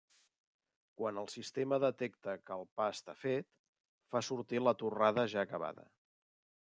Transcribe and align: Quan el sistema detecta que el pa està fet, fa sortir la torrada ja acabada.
Quan 1.01 1.19
el 1.23 1.27
sistema 1.33 1.77
detecta 1.83 2.35
que 2.47 2.55
el 2.57 2.65
pa 2.79 2.87
està 2.95 3.15
fet, 3.25 3.49
fa 4.15 4.23
sortir 4.29 4.63
la 4.69 4.75
torrada 4.81 5.27
ja 5.35 5.45
acabada. 5.47 5.87